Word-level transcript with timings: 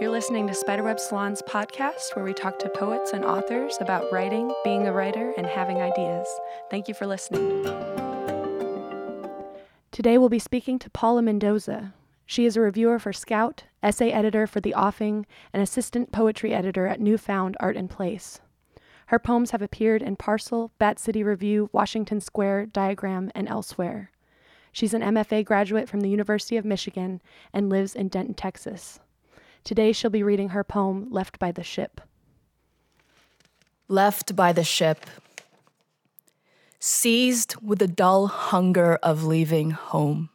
You're 0.00 0.10
listening 0.10 0.46
to 0.46 0.54
Spiderweb 0.54 1.00
Salon's 1.00 1.42
podcast, 1.42 2.14
where 2.14 2.24
we 2.24 2.32
talk 2.32 2.58
to 2.60 2.68
poets 2.68 3.12
and 3.12 3.24
authors 3.24 3.76
about 3.80 4.12
writing, 4.12 4.52
being 4.62 4.86
a 4.86 4.92
writer, 4.92 5.32
and 5.36 5.46
having 5.46 5.82
ideas. 5.82 6.28
Thank 6.70 6.88
you 6.88 6.94
for 6.94 7.06
listening. 7.06 7.64
Today 9.90 10.16
we'll 10.18 10.28
be 10.28 10.38
speaking 10.38 10.78
to 10.78 10.90
Paula 10.90 11.22
Mendoza. 11.22 11.94
She 12.26 12.44
is 12.44 12.56
a 12.56 12.60
reviewer 12.60 12.98
for 12.98 13.12
Scout, 13.12 13.64
essay 13.82 14.10
editor 14.12 14.46
for 14.46 14.60
The 14.60 14.74
Offing, 14.74 15.26
and 15.52 15.62
assistant 15.62 16.12
poetry 16.12 16.54
editor 16.54 16.86
at 16.86 17.00
Newfound 17.00 17.56
Art 17.58 17.76
and 17.76 17.90
Place. 17.90 18.40
Her 19.06 19.18
poems 19.18 19.52
have 19.52 19.62
appeared 19.62 20.02
in 20.02 20.16
Parcel, 20.16 20.70
Bat 20.78 20.98
City 20.98 21.22
Review, 21.22 21.70
Washington 21.72 22.20
Square, 22.20 22.66
Diagram, 22.66 23.32
and 23.34 23.48
elsewhere. 23.48 24.10
She's 24.70 24.94
an 24.94 25.02
MFA 25.02 25.44
graduate 25.44 25.88
from 25.88 26.00
the 26.00 26.10
University 26.10 26.56
of 26.56 26.64
Michigan 26.64 27.22
and 27.52 27.70
lives 27.70 27.94
in 27.94 28.08
Denton, 28.08 28.34
Texas. 28.34 29.00
Today 29.64 29.92
she'll 29.92 30.10
be 30.10 30.22
reading 30.22 30.50
her 30.50 30.64
poem, 30.64 31.08
Left 31.10 31.38
by 31.38 31.52
the 31.52 31.62
Ship. 31.62 32.00
Left 33.88 34.36
by 34.36 34.52
the 34.52 34.64
ship. 34.64 35.06
Seized 36.78 37.56
with 37.62 37.78
the 37.78 37.88
dull 37.88 38.26
hunger 38.26 38.96
of 39.02 39.24
leaving 39.24 39.70
home. 39.70 40.28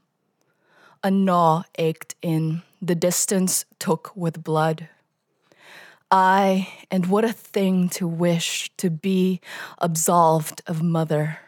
A 1.04 1.12
gnaw 1.12 1.64
ached 1.78 2.16
in, 2.22 2.64
the 2.82 2.96
distance 2.96 3.66
took 3.80 4.12
with 4.16 4.44
blood. 4.44 4.90
I, 6.10 6.68
and 6.90 7.08
what 7.08 7.26
a 7.26 7.34
thing 7.34 7.90
to 7.90 8.08
wish 8.08 8.72
to 8.78 8.90
be 8.90 9.40
absolved 9.80 10.62
of 10.68 10.82
mother 10.82 11.40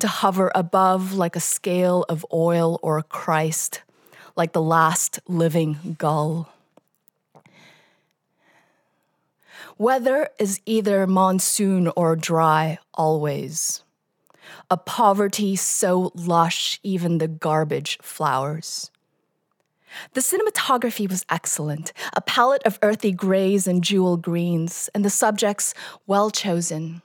to 0.00 0.08
hover 0.08 0.50
above 0.54 1.12
like 1.12 1.36
a 1.36 1.40
scale 1.40 2.04
of 2.08 2.26
oil 2.32 2.78
or 2.82 2.98
a 2.98 3.02
Christ, 3.02 3.82
like 4.36 4.52
the 4.52 4.62
last 4.62 5.20
living 5.28 5.96
gull. 5.98 6.52
Weather 9.82 10.28
is 10.38 10.60
either 10.64 11.08
monsoon 11.08 11.90
or 11.96 12.14
dry 12.14 12.78
always. 12.94 13.82
A 14.70 14.76
poverty 14.76 15.56
so 15.56 16.12
lush, 16.14 16.78
even 16.84 17.18
the 17.18 17.26
garbage 17.26 17.98
flowers. 18.00 18.92
The 20.12 20.20
cinematography 20.20 21.10
was 21.10 21.26
excellent, 21.28 21.92
a 22.12 22.20
palette 22.20 22.62
of 22.64 22.78
earthy 22.80 23.10
grays 23.10 23.66
and 23.66 23.82
jewel 23.82 24.16
greens, 24.16 24.88
and 24.94 25.04
the 25.04 25.10
subjects 25.10 25.74
well 26.06 26.30
chosen. 26.30 27.02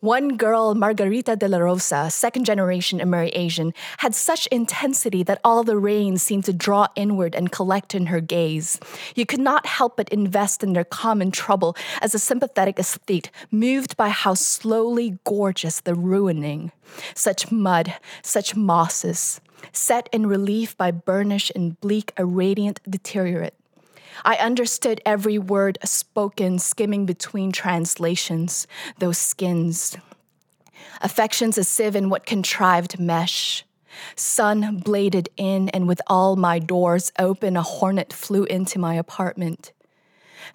One 0.00 0.36
girl, 0.36 0.74
Margarita 0.74 1.36
de 1.36 1.48
la 1.48 1.58
Rosa, 1.58 2.10
second 2.10 2.44
generation 2.44 3.00
Amerasian, 3.00 3.74
had 3.98 4.14
such 4.14 4.46
intensity 4.48 5.22
that 5.24 5.40
all 5.44 5.64
the 5.64 5.76
rain 5.76 6.16
seemed 6.16 6.44
to 6.44 6.52
draw 6.52 6.88
inward 6.96 7.34
and 7.34 7.52
collect 7.52 7.94
in 7.94 8.06
her 8.06 8.20
gaze. 8.20 8.78
You 9.14 9.26
could 9.26 9.40
not 9.40 9.66
help 9.66 9.96
but 9.96 10.08
invest 10.10 10.62
in 10.62 10.72
their 10.72 10.84
common 10.84 11.30
trouble 11.30 11.76
as 12.00 12.14
a 12.14 12.18
sympathetic 12.18 12.78
aesthete, 12.78 13.30
moved 13.50 13.96
by 13.96 14.08
how 14.08 14.34
slowly 14.34 15.18
gorgeous 15.24 15.80
the 15.80 15.94
ruining. 15.94 16.72
Such 17.14 17.50
mud, 17.52 17.94
such 18.22 18.56
mosses, 18.56 19.40
set 19.72 20.08
in 20.12 20.26
relief 20.26 20.76
by 20.76 20.90
burnish 20.90 21.50
and 21.54 21.80
bleak 21.80 22.12
a 22.16 22.24
radiant 22.24 22.80
deteriorate. 22.88 23.57
I 24.24 24.36
understood 24.36 25.00
every 25.04 25.38
word 25.38 25.78
spoken, 25.84 26.58
skimming 26.58 27.06
between 27.06 27.52
translations, 27.52 28.66
those 28.98 29.18
skins. 29.18 29.96
Affections 31.00 31.58
a 31.58 31.64
sieve 31.64 31.96
in 31.96 32.10
what 32.10 32.26
contrived 32.26 32.98
mesh. 32.98 33.64
Sun 34.14 34.78
bladed 34.84 35.28
in, 35.36 35.68
and 35.70 35.88
with 35.88 36.00
all 36.06 36.36
my 36.36 36.58
doors 36.58 37.10
open, 37.18 37.56
a 37.56 37.62
hornet 37.62 38.12
flew 38.12 38.44
into 38.44 38.78
my 38.78 38.94
apartment 38.94 39.72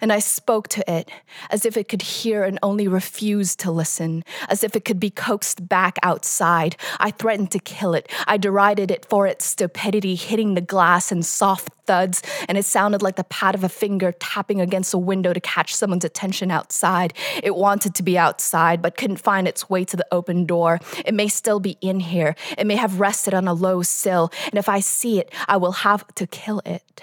and 0.00 0.12
I 0.12 0.18
spoke 0.18 0.68
to 0.68 0.92
it 0.92 1.10
as 1.50 1.64
if 1.64 1.76
it 1.76 1.88
could 1.88 2.02
hear 2.02 2.44
and 2.44 2.58
only 2.62 2.88
refused 2.88 3.60
to 3.60 3.70
listen, 3.70 4.24
as 4.48 4.64
if 4.64 4.76
it 4.76 4.84
could 4.84 5.00
be 5.00 5.10
coaxed 5.10 5.68
back 5.68 5.98
outside. 6.02 6.76
I 6.98 7.10
threatened 7.10 7.50
to 7.52 7.58
kill 7.58 7.94
it. 7.94 8.10
I 8.26 8.36
derided 8.36 8.90
it 8.90 9.04
for 9.06 9.26
its 9.26 9.44
stupidity, 9.44 10.14
hitting 10.14 10.54
the 10.54 10.60
glass 10.60 11.12
in 11.12 11.22
soft 11.22 11.72
thuds, 11.86 12.22
and 12.48 12.56
it 12.56 12.64
sounded 12.64 13.02
like 13.02 13.16
the 13.16 13.24
pat 13.24 13.54
of 13.54 13.64
a 13.64 13.68
finger 13.68 14.12
tapping 14.12 14.60
against 14.60 14.94
a 14.94 14.98
window 14.98 15.32
to 15.32 15.40
catch 15.40 15.74
someone's 15.74 16.04
attention 16.04 16.50
outside. 16.50 17.12
It 17.42 17.56
wanted 17.56 17.94
to 17.96 18.02
be 18.02 18.18
outside, 18.18 18.82
but 18.82 18.96
couldn't 18.96 19.18
find 19.18 19.46
its 19.46 19.68
way 19.68 19.84
to 19.84 19.96
the 19.96 20.06
open 20.10 20.46
door. 20.46 20.80
It 21.04 21.14
may 21.14 21.28
still 21.28 21.60
be 21.60 21.76
in 21.80 22.00
here. 22.00 22.34
It 22.56 22.66
may 22.66 22.76
have 22.76 23.00
rested 23.00 23.34
on 23.34 23.48
a 23.48 23.54
low 23.54 23.82
sill, 23.82 24.32
and 24.46 24.58
if 24.58 24.68
I 24.68 24.80
see 24.80 25.18
it, 25.18 25.32
I 25.46 25.56
will 25.56 25.72
have 25.72 26.06
to 26.14 26.26
kill 26.26 26.60
it. 26.64 27.02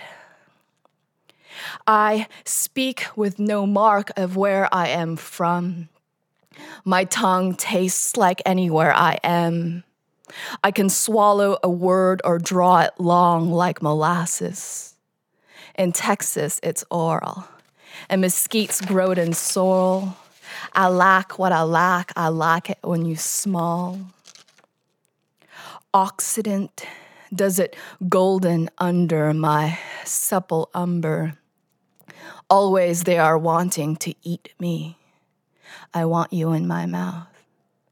I 1.88 2.27
speak 2.45 3.05
with 3.16 3.39
no 3.39 3.66
mark 3.66 4.11
of 4.17 4.35
where 4.35 4.67
I 4.73 4.88
am 4.89 5.16
from. 5.16 5.89
My 6.83 7.05
tongue 7.05 7.55
tastes 7.55 8.17
like 8.17 8.41
anywhere 8.45 8.94
I 8.94 9.19
am. 9.23 9.83
I 10.63 10.72
can 10.72 10.89
swallow 10.89 11.57
a 11.63 11.69
word 11.69 12.22
or 12.23 12.39
draw 12.39 12.81
it 12.81 12.91
long 12.97 13.51
like 13.51 13.81
molasses. 13.81 14.95
In 15.77 15.91
Texas, 15.91 16.59
it's 16.63 16.83
oral, 16.91 17.45
and 18.09 18.22
mesquites 18.23 18.85
grow 18.85 19.11
in 19.11 19.33
sorrel. 19.33 20.17
I 20.73 20.89
lack 20.89 21.39
what 21.39 21.51
I 21.51 21.63
lack, 21.63 22.11
I 22.16 22.29
lack 22.29 22.69
it 22.69 22.79
when 22.81 23.05
you 23.05 23.16
small. 23.16 23.99
Occident 25.93 26.85
does 27.33 27.59
it 27.59 27.75
golden 28.09 28.69
under 28.78 29.33
my 29.33 29.79
supple 30.03 30.69
umber. 30.73 31.38
Always 32.49 33.03
they 33.03 33.17
are 33.17 33.37
wanting 33.37 33.95
to 33.97 34.13
eat 34.23 34.53
me. 34.59 34.97
I 35.93 36.05
want 36.05 36.33
you 36.33 36.51
in 36.51 36.67
my 36.67 36.85
mouth. 36.85 37.27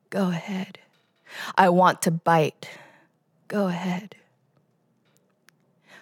Go 0.09 0.29
ahead. 0.29 0.79
I 1.57 1.69
want 1.69 2.01
to 2.03 2.11
bite. 2.11 2.69
Go 3.47 3.67
ahead. 3.67 4.15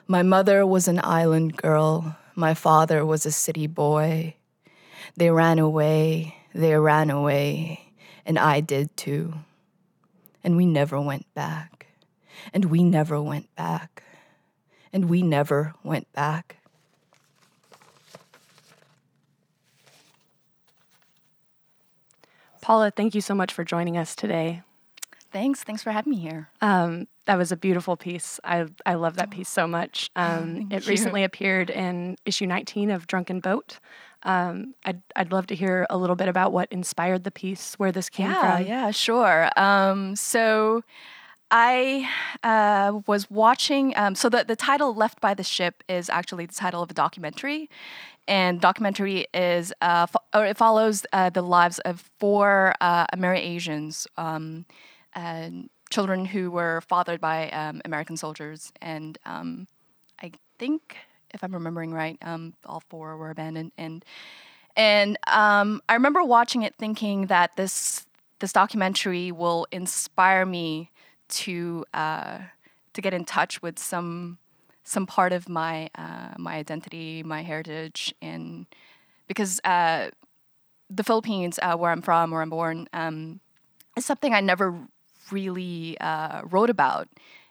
My 0.08 0.24
mother 0.24 0.66
was 0.66 0.88
an 0.88 1.02
island 1.04 1.58
girl. 1.58 2.16
My 2.36 2.54
father 2.54 3.06
was 3.06 3.26
a 3.26 3.32
city 3.32 3.68
boy. 3.68 4.36
They 5.16 5.30
ran 5.32 5.60
away. 5.60 6.38
They 6.54 6.76
ran 6.76 7.10
away. 7.10 7.94
And 8.26 8.40
I 8.40 8.62
did 8.62 8.96
too. 8.96 9.34
And 10.44 10.56
we 10.56 10.66
never 10.66 11.00
went 11.02 11.34
back. 11.34 11.88
And 12.54 12.66
we 12.66 12.84
never 12.84 13.22
went 13.22 13.54
back. 13.56 14.04
And 14.94 15.10
we 15.10 15.22
never 15.22 15.74
went 15.84 16.12
back. 16.14 16.57
Paula, 22.68 22.92
thank 22.92 23.16
you 23.16 23.22
so 23.22 23.34
much 23.34 23.54
for 23.54 23.64
joining 23.64 23.96
us 23.96 24.14
today. 24.14 24.62
Thanks. 25.32 25.64
Thanks 25.64 25.82
for 25.82 25.92
having 25.92 26.12
me 26.12 26.18
here. 26.18 26.50
Um, 26.60 27.08
that 27.24 27.38
was 27.38 27.54
a 27.54 27.56
beautiful 27.56 27.96
piece. 27.96 28.42
I, 28.44 28.66
I 28.86 28.96
love 28.96 29.16
that 29.16 29.32
piece 29.32 29.48
so 29.48 29.68
much. 29.68 30.12
Um, 30.18 30.68
it 30.70 30.84
you. 30.84 30.90
recently 30.90 31.24
appeared 31.24 31.70
in 31.70 32.18
issue 32.26 32.46
19 32.46 32.92
of 32.92 33.08
Drunken 33.08 33.40
Boat. 33.40 33.80
Um, 34.24 34.74
I'd, 34.84 35.02
I'd 35.16 35.32
love 35.32 35.48
to 35.48 35.56
hear 35.56 35.88
a 35.90 35.98
little 35.98 36.18
bit 36.18 36.28
about 36.28 36.52
what 36.52 36.68
inspired 36.70 37.24
the 37.24 37.32
piece, 37.32 37.76
where 37.76 37.94
this 37.94 38.10
came 38.10 38.32
yeah, 38.32 38.58
from. 38.58 38.68
Yeah, 38.68 38.92
sure. 38.92 39.50
Um, 39.56 40.18
so 40.18 40.84
I 41.50 42.10
uh, 42.44 43.00
was 43.08 43.32
watching. 43.32 43.94
Um, 43.96 44.14
so 44.14 44.28
the, 44.28 44.44
the 44.44 44.58
title 44.58 44.94
"Left 44.94 45.22
by 45.22 45.34
the 45.34 45.44
Ship" 45.44 45.84
is 45.88 46.10
actually 46.10 46.46
the 46.46 46.54
title 46.54 46.84
of 46.84 46.92
a 46.92 46.94
documentary, 46.94 47.70
and 48.28 48.60
documentary 48.60 49.28
is 49.34 49.74
uh, 49.82 50.06
fo- 50.06 50.20
or 50.34 50.46
it 50.46 50.58
follows 50.58 51.06
uh, 51.14 51.30
the 51.30 51.42
lives 51.42 51.80
of 51.80 52.10
four 52.20 52.74
uh, 52.82 53.06
Asians 53.14 54.08
um, 54.18 54.66
children 55.90 56.26
who 56.26 56.52
were 56.52 56.82
fathered 56.82 57.22
by 57.22 57.50
um, 57.52 57.82
American 57.86 58.18
soldiers, 58.18 58.72
and 58.82 59.18
um, 59.26 59.68
I 60.22 60.32
think 60.60 60.98
if 61.34 61.44
I'm 61.44 61.54
remembering 61.54 61.94
right, 61.94 62.18
um, 62.22 62.54
all 62.66 62.84
four 62.90 63.18
were 63.18 63.30
abandoned. 63.30 63.72
And 63.78 64.04
and 64.76 65.18
um, 65.28 65.82
I 65.90 65.94
remember 65.94 66.24
watching 66.24 66.64
it, 66.64 66.76
thinking 66.78 67.28
that 67.28 67.56
this 67.56 68.06
this 68.40 68.54
documentary 68.54 69.32
will 69.32 69.68
inspire 69.72 70.46
me 70.46 70.92
to 71.30 71.86
uh, 71.94 72.40
to 72.94 73.02
get 73.02 73.14
in 73.14 73.26
touch 73.26 73.62
with 73.62 73.80
some 73.80 74.38
some 74.88 75.06
part 75.06 75.34
of 75.34 75.50
my 75.50 75.90
uh, 75.96 76.30
my 76.38 76.56
identity, 76.56 77.22
my 77.22 77.44
heritage, 77.44 78.16
and 78.22 78.66
because 79.28 79.60
uh, 79.66 80.10
the 80.90 81.04
Philippines, 81.04 81.60
uh, 81.62 81.76
where 81.76 81.92
I'm 81.92 82.02
from, 82.02 82.32
where 82.32 82.42
I'm 82.42 82.50
born, 82.50 82.88
um, 82.94 83.42
is 83.98 84.06
something 84.06 84.34
I 84.34 84.40
never 84.40 84.74
really 85.30 85.98
uh, 86.00 86.42
wrote 86.46 86.70
about, 86.70 87.10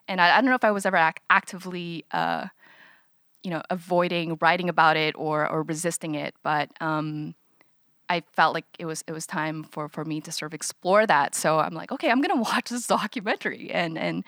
and 0.09 0.19
I, 0.19 0.39
I, 0.39 0.41
don't 0.41 0.49
know 0.49 0.57
if 0.57 0.65
I 0.65 0.71
was 0.71 0.87
ever 0.87 0.97
ac- 0.97 1.23
actively, 1.29 2.07
uh, 2.11 2.47
you 3.43 3.51
know, 3.51 3.61
avoiding 3.69 4.39
writing 4.41 4.71
about 4.71 4.97
it 4.97 5.15
or 5.17 5.49
or 5.49 5.63
resisting 5.63 6.15
it, 6.15 6.35
but. 6.43 6.71
Um, 6.81 7.35
I 8.09 8.23
felt 8.35 8.55
like 8.55 8.67
it 8.79 8.87
was 8.87 9.03
it 9.09 9.13
was 9.13 9.27
time 9.27 9.65
for, 9.65 9.89
for 9.89 10.05
me 10.05 10.21
to 10.21 10.31
sort 10.31 10.51
of 10.51 10.55
explore 10.55 11.09
that. 11.09 11.35
So 11.35 11.59
I'm 11.59 11.75
like, 11.75 11.91
okay, 11.91 12.09
I'm 12.09 12.21
gonna 12.21 12.41
watch 12.41 12.71
this 12.71 12.87
documentary 12.87 13.73
and 13.73 13.99
and 13.99 14.23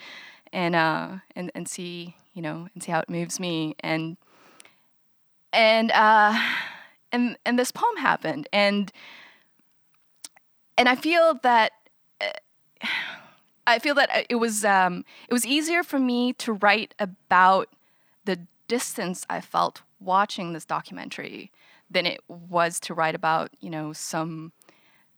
and 0.53 0.75
uh 0.75 1.19
and, 1.37 1.53
and 1.55 1.69
see 1.69 2.17
you 2.39 2.43
know, 2.43 2.69
and 2.73 2.81
see 2.81 2.93
how 2.93 3.01
it 3.01 3.11
moves 3.11 3.41
me. 3.41 3.75
And 3.81 4.17
and 5.53 5.91
uh, 5.91 6.41
and 7.11 7.37
and 7.45 7.59
this 7.59 7.73
poem 7.73 7.97
happened, 7.97 8.47
and 8.53 8.93
and 10.79 10.89
I 10.89 10.95
feel 10.95 11.35
that. 11.43 11.73
Uh, 12.21 12.87
I 13.67 13.79
feel 13.79 13.95
that 13.97 14.27
it 14.31 14.37
was 14.37 14.65
um, 14.65 15.05
it 15.29 15.35
was 15.35 15.45
easier 15.45 15.83
for 15.83 15.99
me 15.99 16.33
to 16.35 16.55
write 16.55 16.95
about 16.99 17.69
the 18.25 18.39
distance 18.67 19.27
I 19.29 19.43
felt 19.43 19.83
watching 20.01 20.55
this 20.55 20.65
documentary 20.65 21.51
than 21.91 22.07
it 22.07 22.21
was 22.29 22.81
to 22.81 22.95
write 22.95 23.15
about 23.15 23.51
you 23.61 23.69
know 23.69 23.93
some 23.93 24.53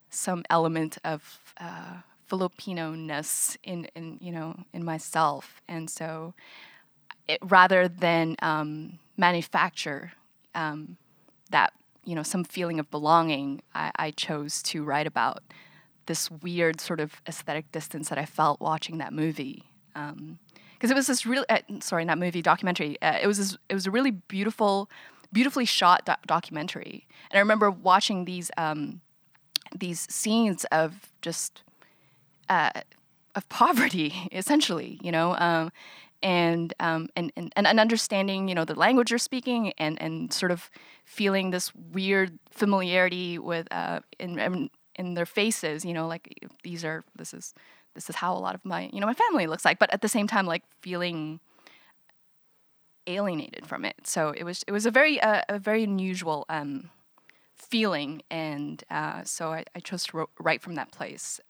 some 0.09 0.43
element 0.51 0.99
of 1.05 1.55
uh, 1.61 1.99
Filipino 2.27 2.93
ness 2.95 3.57
in, 3.63 3.87
in 3.95 4.19
you 4.21 4.33
know 4.33 4.65
in 4.73 4.85
myself, 4.85 5.61
and 5.69 5.89
so 5.89 6.35
it, 7.29 7.39
rather 7.43 7.89
than 7.89 8.37
um, 8.43 8.99
manufacture 9.17 10.13
um, 10.55 10.97
that 11.51 11.73
you 12.05 12.15
know 12.15 12.23
some 12.23 12.45
feeling 12.45 12.81
of 12.81 12.91
belonging, 12.91 13.63
I, 13.75 13.93
I 13.97 14.11
chose 14.11 14.63
to 14.65 14.83
write 14.83 15.07
about 15.07 15.43
this 16.07 16.31
weird 16.31 16.81
sort 16.81 16.99
of 16.99 17.23
aesthetic 17.29 17.71
distance 17.71 18.09
that 18.09 18.19
I 18.19 18.25
felt 18.25 18.61
watching 18.61 18.99
that 18.99 19.13
movie. 19.13 19.65
Because 19.95 20.11
um, 20.11 20.39
it 20.81 20.95
was 20.95 21.07
this 21.07 21.25
really, 21.25 21.47
uh, 21.49 21.59
sorry, 21.81 22.05
not 22.05 22.19
movie, 22.19 22.43
documentary. 22.43 23.01
Uh, 23.01 23.19
it 23.23 23.29
was 23.29 23.39
this, 23.39 23.57
it 23.69 23.75
was 23.75 23.87
a 23.87 23.93
really 23.93 24.11
beautiful, 24.11 24.91
beautifully 25.33 25.65
shot 25.65 26.05
do- 26.07 26.13
documentary. 26.27 27.07
And 27.31 27.39
I 27.39 27.41
remember 27.41 27.71
watching 27.71 28.25
these 28.25 28.51
um, 28.57 29.03
these 29.73 30.01
scenes 30.13 30.65
of 30.73 31.13
just 31.23 31.63
uh, 32.49 32.71
of 33.35 33.49
poverty, 33.49 34.29
essentially, 34.33 34.99
you 35.03 35.13
know, 35.13 35.37
um, 35.37 35.71
and, 36.23 36.75
um, 36.81 37.09
and 37.17 37.33
and 37.37 37.53
and 37.57 37.81
understanding, 37.81 38.49
you 38.49 38.55
know, 38.55 38.65
the 38.65 38.75
language 38.75 39.11
you're 39.11 39.19
speaking, 39.19 39.73
and 39.79 40.01
and 40.01 40.33
sort 40.33 40.53
of 40.53 40.71
feeling 41.05 41.51
this 41.51 41.75
weird 41.75 42.39
familiarity 42.51 43.39
with 43.39 43.67
uh, 43.71 44.01
in, 44.19 44.39
in 44.39 44.71
in 44.97 45.15
their 45.15 45.27
faces, 45.27 45.85
you 45.85 45.95
know, 45.95 46.07
like 46.07 46.51
these 46.63 46.85
are 46.85 47.05
this 47.17 47.33
is 47.33 47.55
this 47.95 48.11
is 48.11 48.17
how 48.17 48.35
a 48.35 48.39
lot 48.39 48.55
of 48.55 48.65
my 48.65 48.91
you 48.93 49.01
know 49.01 49.07
my 49.07 49.15
family 49.15 49.47
looks 49.47 49.65
like, 49.65 49.79
but 49.79 49.93
at 49.93 50.03
the 50.03 50.09
same 50.09 50.27
time 50.27 50.47
like 50.47 50.63
feeling 50.81 51.41
alienated 53.07 53.67
from 53.67 53.85
it. 53.85 53.97
So 54.05 54.35
it 54.37 54.45
was 54.45 54.63
it 54.67 54.73
was 54.73 54.87
a 54.87 54.91
very 54.91 55.21
uh, 55.21 55.43
a 55.49 55.59
very 55.59 55.85
unusual 55.85 56.45
um, 56.49 56.91
feeling, 57.55 58.23
and 58.31 58.83
uh, 58.91 59.25
so 59.25 59.53
I, 59.53 59.65
I, 59.75 59.81
chose 59.81 60.05
to 60.07 60.29
write 60.39 60.63
from 60.63 60.75
that 60.75 60.93
place. 60.93 61.41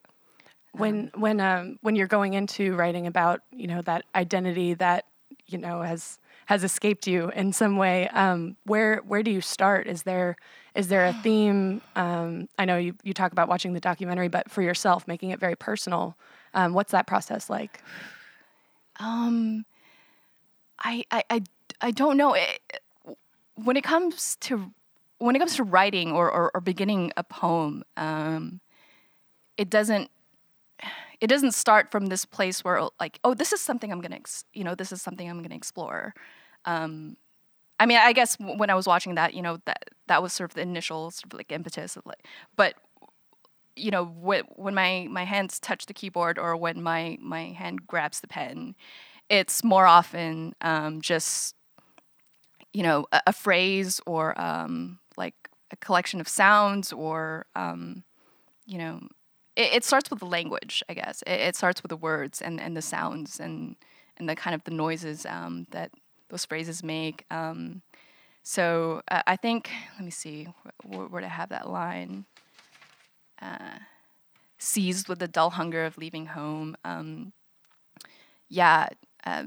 When 0.73 1.11
um, 1.15 1.21
when 1.21 1.41
um, 1.41 1.79
when 1.83 1.97
you're 1.97 2.07
going 2.07 2.35
into 2.35 2.75
writing 2.75 3.07
about 3.07 3.43
you 3.51 3.67
know 3.67 3.83
that 3.83 4.05
identity 4.15 4.75
that 4.75 5.07
you 5.47 5.59
know 5.59 5.83
has 5.83 6.19
has 6.47 6.65
escaped 6.65 7.07
you 7.07 7.31
in 7.31 7.53
some 7.53 7.77
way, 7.77 8.09
um, 8.09 8.57
where 8.65 8.99
where 8.99 9.23
do 9.23 9.31
you 9.31 9.41
start? 9.41 9.87
Is 9.87 10.05
there 10.05 10.37
is 10.75 10.89
there 10.89 11.07
a 11.07 11.13
theme? 11.23 11.81
Um, 11.97 12.49
I 12.59 12.65
know 12.65 12.77
you, 12.77 12.95
you 13.03 13.15
talk 13.15 13.33
about 13.33 13.49
watching 13.49 13.73
the 13.73 13.81
documentary, 13.81 14.29
but 14.29 14.51
for 14.51 14.63
yourself, 14.63 15.07
making 15.09 15.31
it 15.31 15.41
very 15.41 15.57
personal. 15.57 16.17
Um, 16.55 16.73
what's 16.73 16.93
that 16.93 17.07
process 17.07 17.49
like? 17.51 17.83
Um, 18.99 19.65
I, 20.79 21.05
I, 21.11 21.23
I, 21.31 21.43
I 21.81 21.91
don't 21.91 22.17
know. 22.17 22.35
It, 22.35 22.61
when 23.55 23.77
it 23.77 23.85
comes 23.85 24.37
to 24.43 24.73
when 25.19 25.37
it 25.37 25.39
comes 25.39 25.57
to 25.57 25.65
writing 25.65 26.13
or, 26.13 26.31
or, 26.31 26.51
or 26.55 26.61
beginning 26.63 27.13
a 27.17 27.23
poem, 27.23 27.85
um, 27.99 28.61
it 29.59 29.69
doesn't 29.69 30.11
it 31.21 31.27
doesn't 31.29 31.53
start 31.53 31.91
from 31.91 32.07
this 32.07 32.25
place 32.25 32.65
where 32.65 32.81
like 32.99 33.19
oh 33.25 33.35
this 33.35 33.53
is 33.53 33.61
something 33.61 33.93
I'm 33.93 34.01
gonna 34.01 34.17
ex- 34.17 34.45
you 34.53 34.65
know 34.65 34.75
this 34.75 34.93
is 34.93 35.03
something 35.03 35.29
I'm 35.29 35.43
gonna 35.43 35.55
explore. 35.55 36.15
Um, 36.65 37.17
I 37.79 37.87
mean, 37.87 37.99
I 37.99 38.13
guess 38.13 38.37
when 38.39 38.69
I 38.69 38.75
was 38.75 38.87
watching 38.87 39.15
that, 39.15 39.33
you 39.33 39.41
know, 39.41 39.59
that 39.65 39.91
that 40.07 40.23
was 40.23 40.35
sort 40.35 40.51
of 40.51 40.55
the 40.55 40.61
initial 40.63 41.11
sort 41.11 41.33
of 41.33 41.39
like 41.39 41.51
impetus 41.51 41.97
of 41.97 42.05
like, 42.05 42.27
but 42.55 42.75
you 43.77 43.91
know, 43.91 44.05
when 44.05 44.45
when 44.57 44.75
my 44.75 45.07
my 45.11 45.25
hands 45.25 45.59
touch 45.59 45.87
the 45.87 45.95
keyboard 45.95 46.39
or 46.39 46.57
when 46.57 46.83
my 46.83 47.17
my 47.21 47.47
hand 47.47 47.87
grabs 47.87 48.21
the 48.21 48.29
pen, 48.29 48.75
it's 49.31 49.65
more 49.65 49.87
often 49.87 50.55
um, 50.61 51.01
just 51.01 51.55
you 52.73 52.83
know 52.83 53.07
a, 53.13 53.23
a 53.29 53.33
phrase 53.33 54.01
or 54.07 54.39
um, 54.41 54.99
like 55.17 55.35
a 55.71 55.77
collection 55.77 56.21
of 56.21 56.29
sounds 56.29 56.93
or 56.93 57.47
um, 57.57 58.05
you 58.67 58.79
know 58.79 59.01
it, 59.57 59.73
it, 59.75 59.85
starts 59.85 60.11
with 60.11 60.21
the 60.21 60.27
language 60.27 60.83
i 60.89 60.95
guess 60.95 61.23
it, 61.27 61.41
it, 61.41 61.57
starts 61.57 61.83
with 61.83 61.91
the 61.91 61.97
words 61.97 62.41
and, 62.41 62.61
and 62.61 62.77
the 62.77 62.83
sounds 62.83 63.41
and 63.41 63.77
and 64.21 64.29
the 64.29 64.37
kind 64.37 64.55
of 64.55 64.63
the 64.65 64.71
noises 64.71 65.27
um, 65.27 65.67
that 65.71 65.91
those 66.29 66.45
phrases 66.45 66.85
make. 66.85 67.25
Um, 67.31 67.83
so 68.43 69.03
uh, 69.11 69.23
I 69.27 69.37
think, 69.37 69.71
let 69.97 70.05
me 70.05 70.11
see, 70.11 70.47
where, 70.85 71.07
where 71.07 71.21
to 71.21 71.29
have 71.29 71.49
that 71.49 71.69
line? 71.69 72.25
Uh, 73.43 73.79
seized 74.59 75.09
with 75.09 75.19
the 75.19 75.29
dull 75.29 75.51
hunger 75.51 75.85
of 75.85 75.99
leaving 75.99 76.27
home. 76.27 76.77
Um, 76.85 77.33
yeah, 78.49 78.89
uh, 79.25 79.45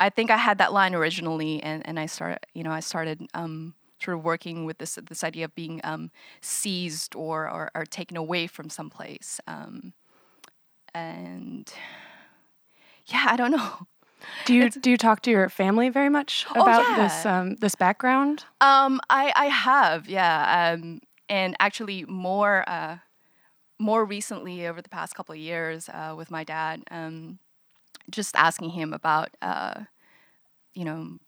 I 0.00 0.10
think 0.10 0.30
I 0.30 0.36
had 0.36 0.58
that 0.58 0.72
line 0.72 0.94
originally, 0.94 1.62
and, 1.62 1.86
and 1.86 1.98
I 1.98 2.06
started, 2.06 2.40
you 2.54 2.62
know, 2.62 2.70
I 2.70 2.80
started 2.80 3.26
um, 3.34 3.74
sort 4.06 4.16
of 4.16 4.24
working 4.24 4.64
with 4.64 4.78
this 4.78 4.98
this 5.08 5.24
idea 5.24 5.44
of 5.44 5.54
being 5.54 5.80
um, 5.84 6.10
seized 6.40 7.14
or, 7.16 7.50
or, 7.50 7.70
or 7.74 7.84
taken 7.84 8.16
away 8.16 8.46
from 8.46 8.70
someplace. 8.70 9.40
Um, 9.46 9.92
and 10.94 11.70
yeah, 13.06 13.26
I 13.28 13.36
don't 13.36 13.50
know. 13.50 13.86
Do 14.44 14.54
you 14.54 14.70
do 14.70 14.90
you 14.90 14.96
talk 14.96 15.22
to 15.22 15.30
your 15.30 15.48
family 15.48 15.88
very 15.90 16.08
much 16.08 16.46
oh, 16.54 16.62
about 16.62 16.84
oh, 16.86 16.90
yeah. 16.90 17.02
this 17.02 17.26
um, 17.26 17.56
this 17.56 17.74
background? 17.74 18.44
Um, 18.60 19.00
I 19.10 19.32
I 19.36 19.46
have, 19.46 20.08
yeah, 20.08 20.74
um, 20.74 21.00
and 21.28 21.54
actually 21.60 22.04
more 22.04 22.64
uh, 22.68 22.98
more 23.78 24.04
recently 24.04 24.66
over 24.66 24.80
the 24.80 24.88
past 24.88 25.14
couple 25.14 25.34
of 25.34 25.38
years 25.38 25.88
uh, 25.88 26.14
with 26.16 26.30
my 26.30 26.44
dad, 26.44 26.82
um, 26.90 27.38
just 28.10 28.34
asking 28.36 28.70
him 28.70 28.92
about 28.92 29.30
uh, 29.42 29.84
you 30.74 30.84
know 30.84 31.18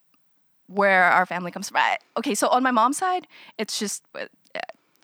where 0.68 1.04
our 1.04 1.26
family 1.26 1.50
comes 1.50 1.68
from. 1.68 1.80
Okay, 2.16 2.34
so 2.34 2.48
on 2.48 2.62
my 2.62 2.70
mom's 2.70 2.98
side, 2.98 3.26
it's 3.58 3.78
just 3.78 4.02
uh, 4.14 4.26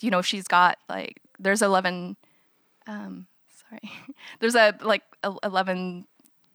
you 0.00 0.10
know 0.10 0.22
she's 0.22 0.46
got 0.46 0.78
like 0.88 1.20
there's 1.38 1.62
eleven. 1.62 2.16
Um, 2.86 3.26
sorry, 3.68 3.90
there's 4.40 4.54
a 4.54 4.74
like 4.82 5.02
eleven 5.42 6.06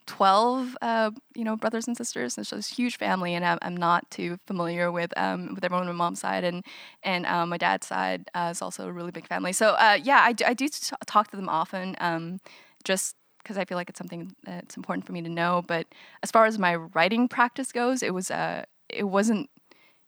12 0.10 0.76
uh, 0.82 1.12
you 1.36 1.44
know 1.44 1.56
brothers 1.56 1.88
and 1.88 1.96
sisters 1.96 2.36
and 2.36 2.44
it's 2.52 2.72
a 2.72 2.74
huge 2.74 2.98
family 2.98 3.36
and 3.36 3.46
I'm, 3.46 3.78
not 3.78 4.10
too 4.10 4.40
familiar 4.48 4.92
with 4.92 5.16
um, 5.16 5.54
with 5.54 5.64
everyone 5.64 5.88
on 5.88 5.96
my 5.96 6.04
mom's 6.04 6.20
side 6.20 6.44
and 6.44 6.66
and 7.04 7.28
um, 7.28 7.50
my 7.50 7.58
dad's 7.58 7.86
side 7.86 8.28
uh, 8.34 8.50
is 8.52 8.62
also 8.64 8.88
a 8.88 8.92
really 8.92 9.12
big 9.12 9.28
family 9.28 9.54
so 9.54 9.70
uh, 9.74 10.00
yeah 10.02 10.22
I 10.24 10.34
do, 10.34 10.46
I 10.48 10.56
do 10.56 10.68
t- 10.68 10.96
talk 11.06 11.30
to 11.30 11.38
them 11.38 11.48
often 11.48 11.96
um, 12.02 12.40
just 12.84 13.16
because 13.44 13.56
I 13.56 13.66
feel 13.66 13.78
like 13.78 13.88
it's 13.88 14.00
something 14.00 14.36
that's 14.44 14.76
important 14.76 15.06
for 15.06 15.12
me 15.14 15.22
to 15.22 15.30
know 15.30 15.64
but 15.68 15.86
as 16.24 16.32
far 16.32 16.48
as 16.48 16.58
my 16.58 16.76
writing 16.76 17.28
practice 17.28 17.72
goes 17.72 18.02
it 18.02 18.14
was 18.14 18.32
uh 18.32 18.66
it 18.90 19.04
wasn't 19.04 19.50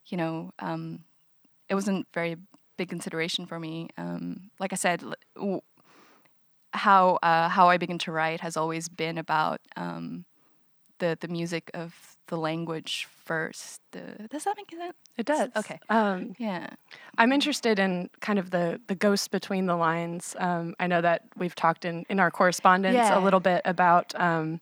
you 0.07 0.17
know 0.17 0.51
um, 0.59 1.03
it 1.69 1.75
wasn't 1.75 2.05
very 2.13 2.35
big 2.77 2.89
consideration 2.89 3.45
for 3.45 3.59
me 3.59 3.89
um, 3.97 4.49
like 4.59 4.73
I 4.73 4.75
said 4.75 5.03
how 6.73 7.19
uh, 7.21 7.49
how 7.49 7.69
I 7.69 7.77
begin 7.77 7.97
to 7.99 8.11
write 8.11 8.41
has 8.41 8.55
always 8.57 8.89
been 8.89 9.17
about 9.17 9.61
um, 9.75 10.25
the 10.99 11.17
the 11.19 11.27
music 11.27 11.69
of 11.73 12.17
the 12.27 12.37
language 12.37 13.07
first. 13.25 13.81
The, 13.91 14.27
does 14.29 14.45
that 14.45 14.55
make 14.55 14.71
sense? 14.71 14.95
It 15.17 15.25
does. 15.25 15.49
Okay. 15.55 15.79
Um, 15.89 16.33
yeah. 16.39 16.69
I'm 17.17 17.33
interested 17.33 17.77
in 17.77 18.09
kind 18.21 18.39
of 18.39 18.51
the 18.51 18.79
the 18.87 18.95
ghosts 18.95 19.27
between 19.27 19.65
the 19.65 19.75
lines. 19.75 20.35
Um, 20.39 20.75
I 20.79 20.87
know 20.87 21.01
that 21.01 21.23
we've 21.35 21.55
talked 21.55 21.83
in 21.83 22.05
in 22.09 22.19
our 22.19 22.31
correspondence 22.31 22.95
yeah. 22.95 23.17
a 23.17 23.21
little 23.21 23.41
bit 23.41 23.61
about. 23.65 24.13
Um, 24.19 24.61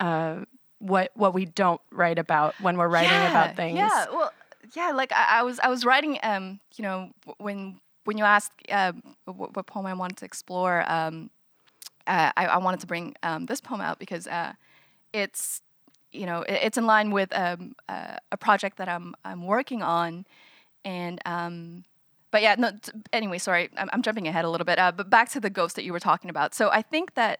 uh, 0.00 0.40
what 0.82 1.12
what 1.14 1.32
we 1.32 1.44
don't 1.44 1.80
write 1.92 2.18
about 2.18 2.54
when 2.60 2.76
we're 2.76 2.88
writing 2.88 3.10
yeah, 3.10 3.30
about 3.30 3.56
things. 3.56 3.76
Yeah, 3.76 4.06
well, 4.10 4.32
yeah. 4.74 4.90
Like 4.90 5.12
I, 5.12 5.38
I 5.38 5.42
was 5.42 5.60
I 5.60 5.68
was 5.68 5.84
writing, 5.84 6.18
um, 6.22 6.58
you 6.76 6.82
know, 6.82 7.10
when 7.38 7.80
when 8.04 8.18
you 8.18 8.24
asked 8.24 8.52
uh, 8.68 8.92
what, 9.24 9.54
what, 9.54 9.66
poem 9.66 9.86
I 9.86 9.94
wanted 9.94 10.16
to 10.18 10.24
explore, 10.24 10.84
um, 10.90 11.30
uh, 12.08 12.32
I, 12.36 12.46
I, 12.46 12.58
wanted 12.58 12.80
to 12.80 12.88
bring 12.88 13.14
um, 13.22 13.46
this 13.46 13.60
poem 13.60 13.80
out 13.80 14.00
because 14.00 14.26
uh, 14.26 14.54
it's 15.12 15.62
you 16.10 16.26
know 16.26 16.42
it, 16.42 16.58
it's 16.64 16.78
in 16.78 16.84
line 16.84 17.12
with 17.12 17.32
um, 17.32 17.76
uh, 17.88 18.16
a 18.32 18.36
project 18.36 18.78
that 18.78 18.88
I'm 18.88 19.14
I'm 19.24 19.46
working 19.46 19.82
on, 19.82 20.26
and 20.84 21.20
um, 21.24 21.84
but 22.32 22.42
yeah 22.42 22.56
no 22.58 22.72
t- 22.72 22.90
anyway 23.12 23.38
sorry 23.38 23.70
I'm, 23.76 23.88
I'm, 23.92 24.02
jumping 24.02 24.26
ahead 24.26 24.44
a 24.44 24.50
little 24.50 24.64
bit 24.64 24.80
uh, 24.80 24.90
but 24.90 25.08
back 25.08 25.28
to 25.30 25.40
the 25.40 25.50
ghost 25.50 25.76
that 25.76 25.84
you 25.84 25.92
were 25.92 26.00
talking 26.00 26.28
about. 26.28 26.56
So 26.56 26.70
I 26.70 26.82
think 26.82 27.14
that 27.14 27.38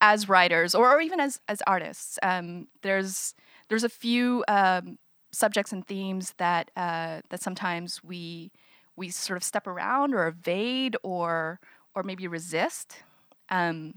as 0.00 0.28
writers 0.28 0.74
or, 0.74 0.90
or 0.90 1.00
even 1.00 1.20
as 1.20 1.40
as 1.48 1.62
artists, 1.66 2.18
um, 2.22 2.68
there's 2.82 3.34
there's 3.68 3.84
a 3.84 3.88
few 3.88 4.44
um, 4.48 4.98
subjects 5.32 5.72
and 5.72 5.86
themes 5.86 6.34
that 6.38 6.70
uh, 6.76 7.20
that 7.30 7.42
sometimes 7.42 8.02
we 8.02 8.52
we 8.96 9.10
sort 9.10 9.36
of 9.36 9.44
step 9.44 9.66
around 9.66 10.14
or 10.14 10.26
evade 10.26 10.96
or 11.02 11.60
or 11.94 12.02
maybe 12.02 12.26
resist. 12.28 13.02
Um, 13.50 13.94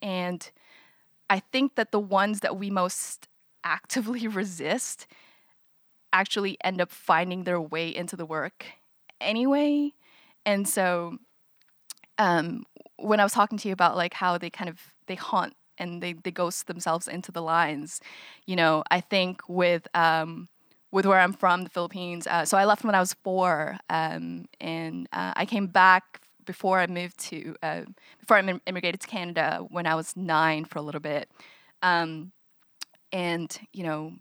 and 0.00 0.50
I 1.28 1.40
think 1.40 1.74
that 1.74 1.92
the 1.92 2.00
ones 2.00 2.40
that 2.40 2.56
we 2.56 2.70
most 2.70 3.28
actively 3.64 4.26
resist 4.28 5.06
actually 6.12 6.56
end 6.64 6.80
up 6.80 6.90
finding 6.90 7.44
their 7.44 7.60
way 7.60 7.94
into 7.94 8.16
the 8.16 8.24
work 8.24 8.64
anyway. 9.20 9.92
And 10.46 10.66
so 10.66 11.18
um, 12.16 12.64
when 12.96 13.20
I 13.20 13.24
was 13.24 13.32
talking 13.32 13.58
to 13.58 13.68
you 13.68 13.72
about 13.74 13.96
like 13.96 14.14
how 14.14 14.38
they 14.38 14.48
kind 14.48 14.70
of 14.70 14.80
they 15.08 15.14
haunt 15.16 15.54
and 15.78 16.02
they, 16.02 16.12
they 16.12 16.30
ghost 16.30 16.66
themselves 16.66 17.08
into 17.08 17.32
the 17.32 17.42
lines, 17.42 18.00
you 18.46 18.56
know, 18.56 18.82
I 18.90 19.00
think 19.00 19.40
with 19.48 19.86
um, 19.94 20.48
with 20.90 21.06
where 21.06 21.20
I'm 21.20 21.32
from, 21.32 21.64
the 21.64 21.70
Philippines. 21.70 22.26
Uh, 22.26 22.44
so 22.44 22.56
I 22.56 22.64
left 22.64 22.84
when 22.84 22.94
I 22.94 23.00
was 23.00 23.12
four, 23.12 23.76
um, 23.90 24.46
and 24.60 25.06
uh, 25.12 25.32
I 25.36 25.44
came 25.44 25.66
back 25.66 26.22
before 26.44 26.80
I 26.80 26.86
moved 26.86 27.18
to 27.28 27.54
uh, 27.62 27.82
before 28.18 28.38
I 28.38 28.60
immigrated 28.66 29.00
to 29.00 29.06
Canada 29.06 29.66
when 29.68 29.86
I 29.86 29.94
was 29.94 30.16
nine 30.16 30.64
for 30.64 30.78
a 30.78 30.82
little 30.82 31.00
bit. 31.00 31.28
Um, 31.82 32.32
and 33.12 33.58
you 33.72 33.84
know 33.84 34.12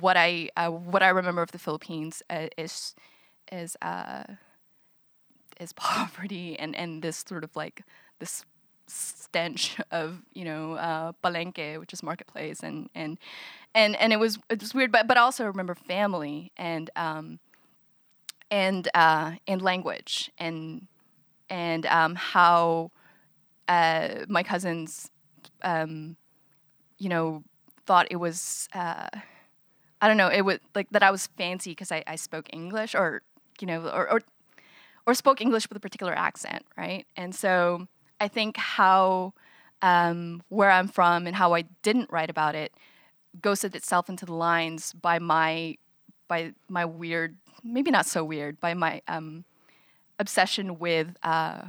what 0.00 0.16
I 0.16 0.50
uh, 0.56 0.70
what 0.70 1.02
I 1.02 1.08
remember 1.10 1.42
of 1.42 1.52
the 1.52 1.58
Philippines 1.58 2.22
uh, 2.30 2.48
is 2.56 2.94
is 3.52 3.76
uh, 3.82 4.24
is 5.60 5.72
poverty 5.76 6.58
and 6.58 6.74
and 6.74 7.02
this 7.02 7.24
sort 7.26 7.44
of 7.44 7.54
like 7.54 7.82
this 8.18 8.44
stench 8.86 9.78
of 9.90 10.22
you 10.32 10.44
know 10.44 10.74
uh, 10.74 11.12
palenque, 11.22 11.78
which 11.78 11.92
is 11.92 12.02
marketplace, 12.02 12.60
and 12.62 12.88
and 12.94 13.18
and 13.74 13.96
and 13.96 14.12
it 14.12 14.18
was 14.18 14.38
it 14.50 14.60
was 14.60 14.74
weird, 14.74 14.92
but 14.92 15.06
but 15.06 15.16
also 15.16 15.46
remember 15.46 15.74
family 15.74 16.52
and 16.56 16.90
um, 16.96 17.38
and 18.50 18.88
uh, 18.94 19.32
and 19.46 19.62
language 19.62 20.30
and 20.38 20.86
and 21.50 21.86
um, 21.86 22.14
how 22.14 22.90
uh, 23.68 24.24
my 24.28 24.42
cousins, 24.42 25.10
um, 25.62 26.16
you 26.98 27.08
know, 27.08 27.42
thought 27.86 28.06
it 28.10 28.16
was. 28.16 28.68
Uh, 28.74 29.08
I 30.00 30.08
don't 30.08 30.18
know. 30.18 30.28
It 30.28 30.42
was 30.42 30.58
like 30.74 30.88
that. 30.90 31.02
I 31.02 31.10
was 31.10 31.26
fancy 31.26 31.70
because 31.70 31.90
I, 31.90 32.04
I 32.06 32.16
spoke 32.16 32.48
English, 32.52 32.94
or 32.94 33.22
you 33.60 33.66
know, 33.66 33.88
or, 33.88 34.10
or 34.10 34.20
or 35.06 35.14
spoke 35.14 35.40
English 35.40 35.68
with 35.68 35.76
a 35.76 35.80
particular 35.80 36.14
accent, 36.14 36.64
right? 36.76 37.06
And 37.16 37.34
so 37.34 37.88
I 38.20 38.28
think 38.28 38.56
how 38.56 39.34
um, 39.82 40.42
where 40.48 40.70
I'm 40.70 40.88
from 40.88 41.26
and 41.26 41.36
how 41.36 41.54
I 41.54 41.62
didn't 41.82 42.10
write 42.10 42.30
about 42.30 42.54
it 42.54 42.72
ghosted 43.40 43.74
itself 43.76 44.08
into 44.08 44.26
the 44.26 44.34
lines 44.34 44.92
by 44.92 45.18
my 45.18 45.76
by 46.28 46.52
my 46.68 46.84
weird, 46.84 47.36
maybe 47.64 47.90
not 47.90 48.06
so 48.06 48.24
weird, 48.24 48.60
by 48.60 48.74
my 48.74 49.02
um, 49.08 49.44
obsession 50.18 50.78
with 50.78 51.16
uh, 51.22 51.62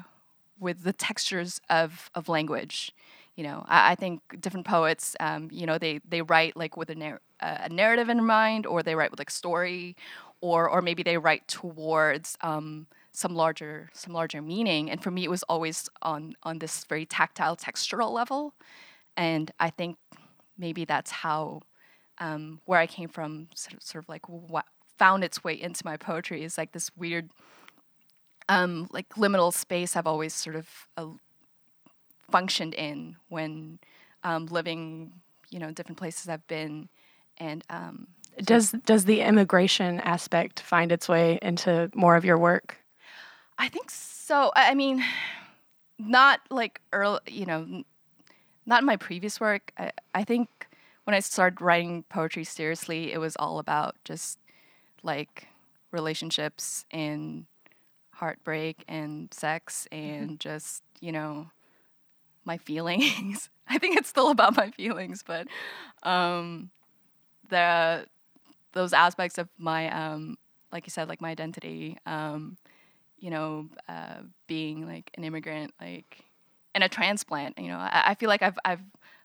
with 0.59 0.83
the 0.83 0.93
textures 0.93 1.61
of 1.69 2.09
of 2.15 2.29
language. 2.29 2.91
You 3.35 3.43
know, 3.43 3.65
I, 3.67 3.91
I 3.91 3.95
think 3.95 4.21
different 4.41 4.65
poets, 4.65 5.15
um, 5.19 5.49
you 5.51 5.65
know, 5.65 5.77
they 5.77 5.99
they 6.07 6.21
write 6.21 6.57
like 6.57 6.77
with 6.77 6.89
a, 6.89 6.95
narr- 6.95 7.21
a 7.41 7.69
narrative 7.69 8.09
in 8.09 8.25
mind, 8.25 8.65
or 8.65 8.83
they 8.83 8.95
write 8.95 9.11
with 9.11 9.19
like 9.19 9.31
story, 9.31 9.95
or 10.41 10.69
or 10.69 10.81
maybe 10.81 11.03
they 11.03 11.17
write 11.17 11.47
towards 11.47 12.37
um, 12.41 12.87
some 13.17 13.33
larger 13.33 13.89
some 13.93 14.13
larger 14.13 14.43
meaning. 14.43 14.91
And 14.91 15.01
for 15.01 15.09
me, 15.09 15.23
it 15.23 15.29
was 15.31 15.41
always 15.43 15.89
on 16.03 16.35
on 16.43 16.59
this 16.59 16.85
very 16.85 17.05
tactile, 17.05 17.55
textural 17.57 18.11
level. 18.11 18.53
And 19.15 19.49
I 19.59 19.71
think 19.71 19.97
maybe 20.55 20.85
that's 20.85 21.09
how 21.09 21.61
um, 22.19 22.59
where 22.65 22.79
I 22.79 22.85
came 22.85 23.09
from, 23.09 23.47
sort 23.55 23.73
of, 23.73 23.81
sort 23.81 24.03
of 24.03 24.09
like 24.09 24.29
what 24.29 24.65
found 24.99 25.23
its 25.23 25.43
way 25.43 25.59
into 25.59 25.83
my 25.83 25.97
poetry 25.97 26.43
is 26.43 26.59
like 26.59 26.73
this 26.73 26.91
weird 26.95 27.29
um, 28.49 28.87
like 28.91 29.09
liminal 29.15 29.51
space 29.51 29.95
I've 29.95 30.07
always 30.07 30.35
sort 30.35 30.55
of 30.55 30.69
uh, 30.95 31.07
functioned 32.29 32.75
in 32.75 33.15
when 33.29 33.79
um, 34.23 34.45
living, 34.45 35.13
you 35.49 35.57
know, 35.57 35.71
different 35.71 35.97
places 35.97 36.29
I've 36.29 36.47
been, 36.47 36.87
and 37.39 37.63
um, 37.71 38.07
does 38.43 38.75
does 38.85 39.05
the 39.05 39.21
immigration 39.21 40.01
aspect 40.01 40.59
find 40.59 40.91
its 40.91 41.09
way 41.09 41.39
into 41.41 41.89
more 41.95 42.15
of 42.15 42.23
your 42.23 42.37
work? 42.37 42.77
I 43.57 43.69
think 43.69 43.89
so. 43.89 44.51
I 44.55 44.73
mean, 44.73 45.03
not 45.99 46.41
like 46.49 46.81
early, 46.93 47.19
you 47.27 47.45
know, 47.45 47.83
not 48.65 48.81
in 48.81 48.85
my 48.85 48.97
previous 48.97 49.39
work. 49.39 49.71
I, 49.77 49.91
I 50.13 50.23
think 50.23 50.67
when 51.05 51.15
I 51.15 51.19
started 51.19 51.61
writing 51.61 52.03
poetry 52.09 52.43
seriously, 52.43 53.13
it 53.13 53.17
was 53.19 53.35
all 53.37 53.59
about 53.59 53.95
just 54.03 54.39
like 55.03 55.47
relationships 55.91 56.85
and 56.91 57.45
heartbreak 58.11 58.83
and 58.87 59.33
sex 59.33 59.87
mm-hmm. 59.91 60.23
and 60.23 60.39
just, 60.39 60.83
you 60.99 61.11
know, 61.11 61.49
my 62.43 62.57
feelings. 62.57 63.49
I 63.69 63.77
think 63.77 63.97
it's 63.97 64.09
still 64.09 64.29
about 64.29 64.55
my 64.55 64.71
feelings, 64.71 65.23
but 65.25 65.47
um, 66.03 66.69
the 67.49 68.05
those 68.73 68.93
aspects 68.93 69.37
of 69.37 69.49
my 69.57 69.89
um, 69.89 70.37
like 70.71 70.85
you 70.85 70.91
said, 70.91 71.07
like 71.09 71.21
my 71.21 71.29
identity, 71.29 71.97
um, 72.05 72.57
you 73.19 73.29
know, 73.29 73.69
uh, 73.87 74.21
being 74.47 74.85
like 74.85 75.11
an 75.15 75.23
immigrant, 75.23 75.73
like 75.79 76.25
and 76.75 76.83
a 76.83 76.89
transplant. 76.89 77.57
You 77.57 77.69
know, 77.69 77.77
I, 77.77 78.03
I 78.07 78.15
feel 78.15 78.29
like 78.29 78.41
I've 78.41 78.57
I've 78.63 78.81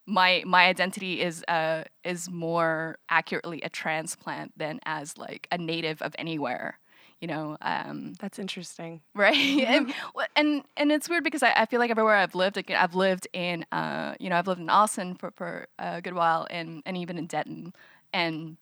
my 0.06 0.42
my 0.46 0.66
identity 0.66 1.20
is 1.20 1.44
uh 1.46 1.84
is 2.04 2.28
more 2.30 2.98
accurately 3.08 3.60
a 3.62 3.68
transplant 3.68 4.52
than 4.56 4.80
as 4.84 5.16
like 5.16 5.46
a 5.52 5.58
native 5.58 6.02
of 6.02 6.14
anywhere 6.18 6.78
you 7.20 7.28
know 7.28 7.56
um, 7.62 8.14
that's 8.18 8.38
interesting 8.38 9.00
right 9.14 9.34
and, 9.36 9.94
and 10.36 10.64
and 10.76 10.92
it's 10.92 11.08
weird 11.08 11.24
because 11.24 11.42
I, 11.42 11.52
I 11.56 11.66
feel 11.66 11.78
like 11.78 11.90
everywhere 11.90 12.16
i've 12.16 12.34
lived 12.34 12.56
like, 12.56 12.70
i've 12.70 12.94
lived 12.94 13.28
in 13.32 13.64
uh, 13.72 14.14
you 14.18 14.28
know 14.28 14.36
i've 14.36 14.48
lived 14.48 14.60
in 14.60 14.68
austin 14.68 15.14
for, 15.14 15.30
for 15.30 15.68
a 15.78 16.02
good 16.02 16.14
while 16.14 16.46
and 16.50 16.82
and 16.84 16.96
even 16.96 17.16
in 17.16 17.26
denton 17.26 17.72
and 18.12 18.56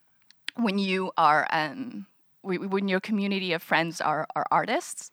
when 0.57 0.79
you 0.79 1.11
are 1.17 1.47
um, 1.51 2.07
when 2.43 2.89
your 2.89 3.01
community 3.01 3.53
of 3.53 3.63
friends 3.63 4.01
are 4.01 4.27
are 4.35 4.47
artists 4.51 5.11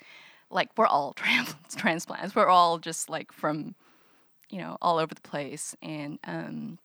like 0.49 0.69
we're 0.77 0.87
all 0.87 1.13
trans- 1.15 1.55
transplants. 1.75 2.35
We're 2.35 2.47
all 2.47 2.79
just 2.79 3.09
like 3.09 3.31
from 3.31 3.75
you 4.49 4.59
know 4.59 4.77
all 4.81 4.97
over 4.97 5.13
the 5.13 5.21
place. 5.21 5.75
And 5.81 6.19
um, 6.23 6.79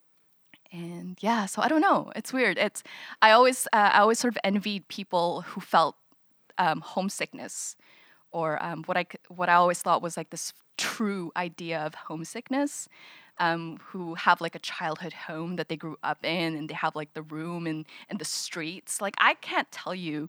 and 0.74 1.18
yeah 1.20 1.44
so 1.46 1.62
i 1.62 1.68
don't 1.68 1.80
know. 1.80 2.12
It's 2.16 2.32
weird. 2.32 2.58
It's 2.58 2.82
i 3.20 3.30
always 3.30 3.66
uh, 3.72 3.90
i 3.92 3.98
always 4.00 4.18
sort 4.18 4.34
of 4.34 4.38
envied 4.44 4.88
people 4.88 5.42
who 5.42 5.60
felt 5.60 5.96
um, 6.58 6.80
homesickness, 6.80 7.76
or 8.30 8.62
um, 8.62 8.84
what 8.84 8.96
I 8.96 9.06
what 9.28 9.48
I 9.48 9.54
always 9.54 9.80
thought 9.80 10.02
was 10.02 10.16
like 10.16 10.30
this 10.30 10.52
true 10.76 11.32
idea 11.36 11.80
of 11.80 11.94
homesickness. 11.94 12.88
Um, 13.42 13.80
who 13.86 14.14
have 14.14 14.40
like 14.40 14.54
a 14.54 14.60
childhood 14.60 15.12
home 15.12 15.56
that 15.56 15.68
they 15.68 15.76
grew 15.76 15.96
up 16.02 16.24
in, 16.24 16.54
and 16.54 16.68
they 16.68 16.74
have 16.74 16.94
like 16.94 17.12
the 17.14 17.22
room 17.22 17.66
and 17.66 17.84
and 18.08 18.18
the 18.18 18.24
streets. 18.24 19.00
Like 19.00 19.14
I 19.18 19.34
can't 19.34 19.70
tell 19.72 19.94
you 19.94 20.28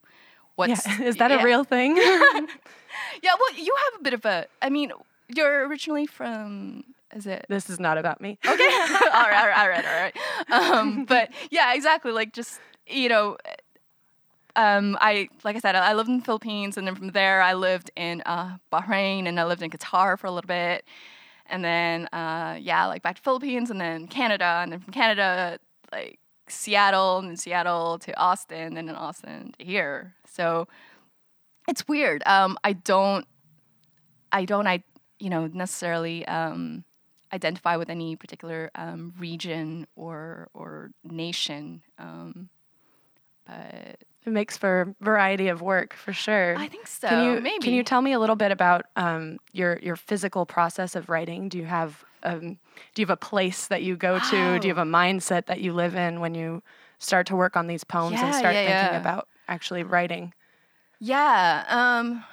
what's 0.56 0.88
yeah. 0.88 1.02
is 1.10 1.18
that 1.18 1.32
yeah. 1.32 1.42
a 1.42 1.44
real 1.44 1.64
thing? 1.64 1.96
yeah, 1.98 3.34
well, 3.40 3.56
you 3.56 3.76
have 3.92 4.00
a 4.00 4.04
bit 4.04 4.14
of 4.14 4.26
a. 4.26 4.48
I 4.62 4.70
mean, 4.70 4.92
you're 5.28 5.68
originally 5.68 6.08
from 6.08 6.84
is 7.16 7.28
it? 7.28 7.46
This 7.48 7.70
is 7.70 7.80
not 7.80 7.98
about 7.98 8.20
me. 8.22 8.40
Okay. 8.46 8.54
all 8.54 9.30
right. 9.30 9.36
All 9.36 9.48
right. 9.48 9.58
All 9.58 9.68
right. 9.68 9.86
All 9.86 10.02
right. 10.02 10.18
Um, 10.52 11.06
but 11.06 11.30
yeah, 11.52 11.74
exactly. 11.74 12.12
Like 12.12 12.34
just 12.34 12.60
you 12.88 13.10
know, 13.10 13.38
um, 14.56 14.98
I 15.00 15.30
like 15.44 15.56
I 15.56 15.60
said, 15.60 15.76
I 15.76 15.94
lived 15.94 16.10
in 16.10 16.20
the 16.20 16.26
Philippines, 16.26 16.78
and 16.78 16.88
then 16.88 16.96
from 16.96 17.10
there 17.12 17.42
I 17.42 17.54
lived 17.54 17.92
in 17.96 18.22
uh, 18.26 18.58
Bahrain, 18.72 19.28
and 19.28 19.40
I 19.40 19.46
lived 19.46 19.62
in 19.62 19.70
Qatar 19.70 20.18
for 20.18 20.28
a 20.28 20.32
little 20.32 20.48
bit, 20.48 20.86
and 21.46 21.64
then 21.64 22.08
uh, 22.08 22.58
yeah, 22.60 22.86
like 22.88 23.02
back 23.02 23.16
to 23.16 23.22
Philippines, 23.22 23.70
and 23.70 23.80
then 23.80 24.08
Canada, 24.08 24.60
and 24.62 24.72
then 24.72 24.80
from 24.80 24.94
Canada 24.94 25.60
like 25.92 26.20
Seattle, 26.48 27.20
and 27.20 27.30
then 27.30 27.38
Seattle 27.38 28.00
to 28.00 28.18
Austin, 28.18 28.78
and 28.78 28.88
then 28.88 28.96
Austin 28.96 29.54
to 29.58 29.66
here. 29.66 30.16
So 30.28 30.68
it's 31.68 31.88
weird. 31.88 32.24
Um, 32.26 32.58
I 32.64 32.74
don't, 32.74 33.26
I 34.32 34.46
don't, 34.46 34.68
I 34.68 34.84
you 35.20 35.30
know 35.30 35.48
necessarily 35.48 36.26
um, 36.28 36.84
identify 37.32 37.76
with 37.78 37.90
any 37.90 38.16
particular 38.16 38.72
um, 38.76 39.14
region 39.18 39.88
or 39.96 40.50
or 40.54 40.92
nation, 41.04 41.82
um, 41.98 42.50
but 43.46 44.04
it 44.26 44.32
makes 44.32 44.58
for 44.58 44.96
variety 45.02 45.48
of 45.48 45.62
work 45.62 45.94
for 45.94 46.14
sure. 46.14 46.56
I 46.58 46.68
think 46.68 46.88
so. 46.88 47.08
Can 47.08 47.26
you 47.26 47.42
maybe 47.42 47.64
can 47.64 47.74
you 47.74 47.84
tell 47.84 48.02
me 48.02 48.14
a 48.14 48.20
little 48.20 48.36
bit 48.36 48.52
about 48.52 48.86
um, 48.96 49.38
your 49.52 49.80
your 49.80 49.96
physical 49.96 50.46
process 50.46 50.96
of 50.96 51.10
writing? 51.10 51.50
Do 51.50 51.58
you 51.58 51.66
have 51.66 52.04
um, 52.24 52.58
do 52.94 53.02
you 53.02 53.06
have 53.06 53.10
a 53.10 53.18
place 53.18 53.68
that 53.68 53.84
you 53.84 53.96
go 53.96 54.20
to? 54.20 54.56
Oh. 54.56 54.58
Do 54.60 54.68
you 54.68 54.74
have 54.74 54.86
a 54.86 54.90
mindset 54.90 55.48
that 55.48 55.62
you 55.62 55.74
live 55.74 55.96
in 55.96 56.20
when 56.20 56.36
you 56.36 56.64
start 57.00 57.28
to 57.28 57.36
work 57.36 57.58
on 57.58 57.68
these 57.68 57.84
poems 57.84 58.14
yeah, 58.14 58.26
and 58.26 58.36
start 58.36 58.56
yeah, 58.56 58.62
thinking 58.62 58.94
yeah. 58.94 59.00
about 59.00 59.28
actually 59.48 59.84
writing? 59.84 60.34
Yeah, 61.00 61.66
um, 61.68 62.24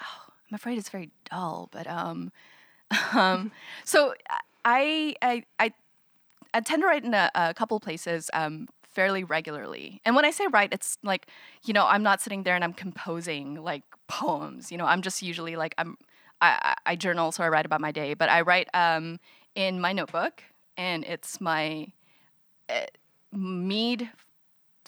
oh, 0.00 0.32
I'm 0.50 0.54
afraid 0.54 0.76
it's 0.76 0.90
very 0.90 1.10
dull, 1.30 1.68
but 1.72 1.86
um, 1.86 2.32
um, 3.14 3.50
so 3.84 4.14
I 4.64 5.14
I 5.22 5.44
I 5.58 5.72
I 6.52 6.60
tend 6.60 6.82
to 6.82 6.86
write 6.86 7.04
in 7.04 7.14
a, 7.14 7.30
a 7.34 7.54
couple 7.54 7.80
places. 7.80 8.30
Um, 8.34 8.68
fairly 8.90 9.24
regularly. 9.24 10.00
And 10.04 10.16
when 10.16 10.24
I 10.24 10.30
say 10.30 10.46
write, 10.46 10.72
it's 10.72 10.98
like, 11.02 11.26
you 11.64 11.72
know, 11.72 11.86
I'm 11.86 12.02
not 12.02 12.20
sitting 12.20 12.42
there 12.42 12.54
and 12.54 12.64
I'm 12.64 12.72
composing 12.72 13.54
like 13.62 13.84
poems. 14.08 14.70
You 14.72 14.78
know, 14.78 14.86
I'm 14.86 15.02
just 15.02 15.22
usually 15.22 15.56
like 15.56 15.74
I'm 15.78 15.96
I, 16.40 16.74
I 16.86 16.96
journal, 16.96 17.32
so 17.32 17.44
I 17.44 17.48
write 17.48 17.66
about 17.66 17.80
my 17.80 17.92
day, 17.92 18.14
but 18.14 18.28
I 18.28 18.40
write 18.40 18.68
um, 18.72 19.20
in 19.54 19.80
my 19.80 19.92
notebook, 19.92 20.42
and 20.76 21.04
it's 21.04 21.40
my 21.40 21.88
uh, 22.68 22.86
Mead 23.32 24.08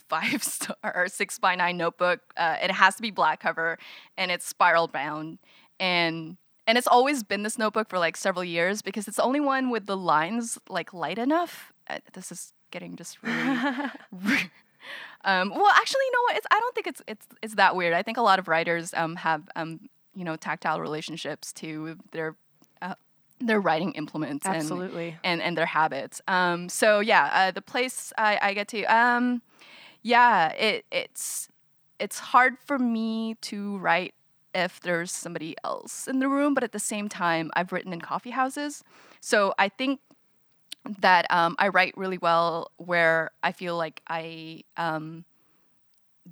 five 0.09 0.43
star 0.43 0.77
or 0.83 1.09
six 1.09 1.39
by 1.39 1.55
nine 1.55 1.77
notebook. 1.77 2.21
Uh, 2.37 2.57
it 2.63 2.71
has 2.71 2.97
to 2.97 3.03
be 3.03 3.11
black 3.11 3.41
cover, 3.41 3.79
and 4.17 4.31
it's 4.31 4.47
spiral 4.47 4.89
bound, 4.89 5.39
and 5.79 6.37
and 6.67 6.79
it's 6.79 6.87
always 6.87 7.23
been 7.23 7.43
this 7.43 7.59
notebook 7.59 7.89
for 7.89 7.99
like 7.99 8.17
several 8.17 8.45
years 8.45 8.83
because 8.83 9.09
it's 9.09 9.17
the 9.17 9.23
only 9.23 9.41
one 9.41 9.71
with 9.71 9.87
the 9.87 9.97
lines 9.97 10.59
like 10.69 10.93
light 10.93 11.19
enough. 11.19 11.73
Uh, 11.89 11.99
this 12.15 12.33
is 12.33 12.53
getting 12.73 12.97
just 12.97 13.23
really. 13.23 13.39
um, 15.25 15.51
well, 15.51 15.71
actually, 15.71 16.05
you 16.05 16.13
know 16.13 16.23
what? 16.25 16.37
It's 16.37 16.47
I 16.51 16.59
don't 16.59 16.75
think 16.75 16.87
it's 16.89 17.03
it's 17.07 17.27
it's 17.43 17.55
that 17.55 17.77
weird. 17.77 17.93
I 17.93 18.03
think 18.03 18.19
a 18.19 18.23
lot 18.23 18.41
of 18.41 18.49
writers 18.49 18.93
um, 18.95 19.15
have 19.17 19.49
um, 19.55 19.89
you 20.15 20.25
know 20.25 20.35
tactile 20.35 20.81
relationships 20.81 21.53
to 21.55 21.97
their 22.11 22.35
uh, 22.81 22.95
their 23.41 23.61
writing 23.61 23.93
implements 23.93 24.47
Absolutely. 24.47 25.09
and, 25.09 25.41
and 25.41 25.43
and 25.43 25.57
their 25.57 25.67
habits. 25.67 26.21
Um, 26.27 26.69
so 26.69 27.01
yeah, 27.01 27.31
uh, 27.33 27.51
the 27.53 27.63
place 27.63 28.13
I, 28.19 28.39
I 28.43 28.55
get 28.55 28.69
to, 28.69 28.83
um, 28.85 29.43
yeah, 30.03 30.49
it 30.53 30.85
it's 30.91 31.49
it's 32.01 32.19
hard 32.19 32.59
for 32.59 32.79
me 32.79 33.37
to 33.43 33.79
write 33.79 34.15
if 34.55 34.81
there's 34.81 35.13
somebody 35.13 35.57
else 35.65 36.07
in 36.07 36.19
the 36.19 36.29
room, 36.29 36.53
but 36.53 36.63
at 36.63 36.73
the 36.73 36.79
same 36.79 37.09
time, 37.09 37.51
I've 37.55 37.73
written 37.73 37.93
in 37.93 38.01
coffee 38.01 38.31
houses, 38.31 38.83
so 39.21 39.55
I 39.59 39.69
think 39.69 40.01
that 41.01 41.27
um, 41.31 41.57
I 41.59 41.69
write 41.69 41.97
really 41.97 42.19
well 42.19 42.71
where 42.77 43.31
I 43.43 43.53
feel 43.53 43.77
like 43.77 44.03
I 44.09 44.65
um, 44.77 45.25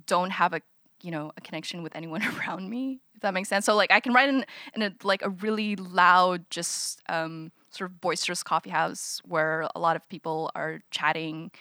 don't 0.05 0.31
have 0.31 0.53
a 0.53 0.61
you 1.01 1.11
know 1.11 1.31
a 1.37 1.41
connection 1.41 1.83
with 1.83 1.95
anyone 1.95 2.21
around 2.37 2.69
me 2.69 2.99
if 3.15 3.21
that 3.21 3.33
makes 3.33 3.49
sense. 3.49 3.65
So 3.65 3.75
like 3.75 3.91
i 3.91 3.99
can 3.99 4.13
write 4.13 4.29
in, 4.29 4.45
in 4.75 4.81
a 4.81 4.93
like 5.03 5.21
a 5.23 5.29
really 5.29 5.75
loud 5.75 6.45
just 6.49 7.01
um, 7.09 7.51
sort 7.69 7.89
of 7.89 8.01
boisterous 8.01 8.43
coffee 8.43 8.69
house 8.69 9.21
where 9.25 9.67
a 9.75 9.79
lot 9.79 9.95
of 9.95 10.07
people 10.09 10.51
are 10.55 10.81
chatting 10.91 11.51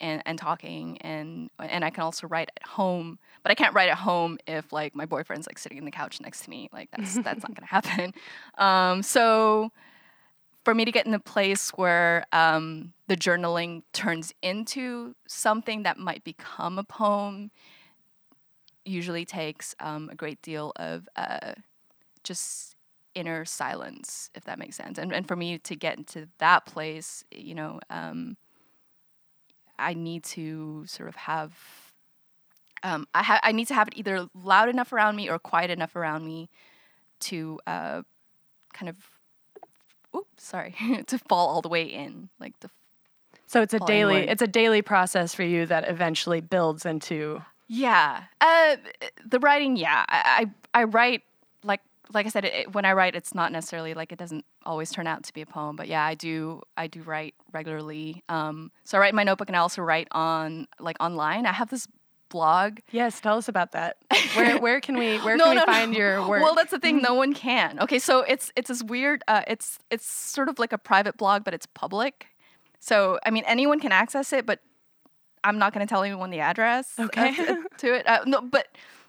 and, 0.00 0.22
and 0.24 0.38
talking 0.38 0.96
and 1.02 1.50
and 1.58 1.84
i 1.84 1.90
can 1.90 2.02
also 2.02 2.26
write 2.26 2.50
at 2.56 2.66
home 2.66 3.18
but 3.42 3.52
i 3.52 3.54
can't 3.54 3.74
write 3.74 3.90
at 3.90 3.98
home 3.98 4.38
if 4.46 4.72
like 4.72 4.94
my 4.94 5.04
boyfriend's 5.04 5.46
like 5.46 5.58
sitting 5.58 5.78
in 5.78 5.84
the 5.84 5.90
couch 5.90 6.20
next 6.20 6.44
to 6.44 6.50
me. 6.50 6.68
Like 6.72 6.88
that's 6.90 7.14
that's 7.16 7.42
not 7.42 7.54
gonna 7.54 7.66
happen. 7.66 8.14
Um, 8.58 9.02
so 9.02 9.72
for 10.64 10.74
me 10.74 10.84
to 10.84 10.92
get 10.92 11.06
in 11.06 11.14
a 11.14 11.20
place 11.20 11.70
where 11.70 12.24
um, 12.32 12.92
the 13.08 13.16
journaling 13.16 13.82
turns 13.92 14.32
into 14.42 15.14
something 15.26 15.84
that 15.84 15.98
might 15.98 16.22
become 16.24 16.78
a 16.78 16.84
poem 16.84 17.50
usually 18.84 19.24
takes 19.24 19.74
um, 19.80 20.08
a 20.10 20.14
great 20.14 20.40
deal 20.42 20.72
of 20.76 21.08
uh, 21.16 21.52
just 22.24 22.76
inner 23.14 23.44
silence, 23.44 24.30
if 24.34 24.44
that 24.44 24.58
makes 24.58 24.76
sense. 24.76 24.98
And 24.98 25.12
and 25.12 25.26
for 25.26 25.36
me 25.36 25.58
to 25.58 25.76
get 25.76 25.98
into 25.98 26.28
that 26.38 26.66
place, 26.66 27.24
you 27.30 27.54
know, 27.54 27.80
um, 27.90 28.36
I 29.78 29.94
need 29.94 30.24
to 30.24 30.84
sort 30.86 31.08
of 31.08 31.16
have. 31.16 31.54
Um, 32.82 33.06
I 33.14 33.22
ha- 33.22 33.40
I 33.42 33.52
need 33.52 33.68
to 33.68 33.74
have 33.74 33.88
it 33.88 33.94
either 33.96 34.26
loud 34.34 34.68
enough 34.68 34.92
around 34.92 35.16
me 35.16 35.28
or 35.28 35.38
quiet 35.38 35.70
enough 35.70 35.96
around 35.96 36.24
me 36.24 36.48
to 37.20 37.60
uh, 37.66 38.02
kind 38.72 38.88
of, 38.88 38.96
oops, 40.16 40.44
sorry, 40.44 40.74
to 41.06 41.18
fall 41.18 41.48
all 41.48 41.62
the 41.62 41.68
way 41.68 41.84
in, 41.84 42.28
like 42.38 42.58
the 42.60 42.70
So 43.46 43.62
it's 43.62 43.74
a 43.74 43.80
daily 43.80 44.16
inward. 44.22 44.30
it's 44.32 44.42
a 44.42 44.46
daily 44.46 44.82
process 44.82 45.34
for 45.34 45.42
you 45.42 45.66
that 45.66 45.88
eventually 45.88 46.40
builds 46.40 46.84
into 46.86 47.42
Yeah. 47.68 48.24
Uh, 48.40 48.76
the 49.24 49.38
writing, 49.38 49.76
yeah. 49.76 50.04
I, 50.08 50.46
I, 50.74 50.80
I 50.80 50.84
write 50.84 51.22
like 51.62 51.80
like 52.12 52.26
I 52.26 52.28
said, 52.30 52.44
it, 52.44 52.74
when 52.74 52.84
I 52.84 52.92
write, 52.92 53.14
it's 53.14 53.34
not 53.36 53.52
necessarily 53.52 53.94
like 53.94 54.10
it 54.10 54.18
doesn't 54.18 54.44
always 54.66 54.90
turn 54.90 55.06
out 55.06 55.22
to 55.24 55.32
be 55.32 55.42
a 55.42 55.46
poem, 55.46 55.76
but 55.76 55.86
yeah, 55.86 56.04
I 56.04 56.14
do 56.14 56.62
I 56.76 56.88
do 56.88 57.02
write 57.02 57.34
regularly. 57.52 58.24
Um, 58.28 58.72
so 58.84 58.98
I 58.98 59.00
write 59.02 59.10
in 59.10 59.16
my 59.16 59.22
notebook 59.24 59.48
and 59.48 59.54
I 59.56 59.60
also 59.60 59.80
write 59.82 60.08
on 60.10 60.66
like 60.80 60.96
online. 60.98 61.46
I 61.46 61.52
have 61.52 61.70
this 61.70 61.86
blog. 62.30 62.78
Yes, 62.90 63.20
tell 63.20 63.36
us 63.36 63.48
about 63.48 63.72
that. 63.72 63.96
Where 64.34 64.58
where 64.58 64.80
can 64.80 64.96
we 64.96 65.18
where 65.18 65.36
No, 65.36 65.44
can 65.44 65.50
we 65.50 65.56
no, 65.56 65.64
no. 65.66 65.72
find 65.72 65.94
your 65.94 66.26
work? 66.28 66.42
Well, 66.42 66.54
that's 66.54 66.70
the 66.70 66.78
thing. 66.78 67.02
No 67.02 67.14
one 67.14 67.34
can. 67.34 67.78
Okay, 67.80 67.98
so 67.98 68.20
it's 68.22 68.50
it's 68.56 68.68
this 68.68 68.82
weird. 68.82 69.22
Uh, 69.28 69.42
it's 69.46 69.78
it's 69.90 70.06
sort 70.06 70.48
of 70.48 70.58
like 70.58 70.72
a 70.72 70.78
private 70.78 71.16
blog, 71.18 71.44
but 71.44 71.52
it's 71.52 71.66
public. 71.66 72.26
So 72.78 73.18
I 73.26 73.30
mean, 73.30 73.44
anyone 73.46 73.78
can 73.80 73.92
access 73.92 74.32
it, 74.32 74.46
but 74.46 74.60
I'm 75.44 75.58
not 75.58 75.72
going 75.74 75.86
to 75.86 75.90
tell 75.92 76.02
anyone 76.02 76.30
the 76.30 76.40
address. 76.40 76.94
Okay. 76.98 77.34
to 77.78 77.94
it. 77.94 78.06
Uh, 78.06 78.20
no, 78.26 78.40
but 78.40 78.68